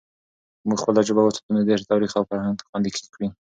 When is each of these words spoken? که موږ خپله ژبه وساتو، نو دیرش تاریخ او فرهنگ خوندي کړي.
که 0.59 0.63
موږ 0.67 0.77
خپله 0.81 1.01
ژبه 1.07 1.21
وساتو، 1.23 1.53
نو 1.55 1.61
دیرش 1.67 1.83
تاریخ 1.91 2.11
او 2.17 2.27
فرهنگ 2.29 2.57
خوندي 2.67 2.89
کړي. 3.13 3.27